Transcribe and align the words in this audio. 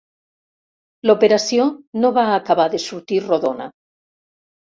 L'operació 1.09 1.67
no 2.05 2.11
va 2.17 2.23
acabar 2.37 2.67
de 2.75 2.81
sortir 2.87 3.19
rodona. 3.29 3.67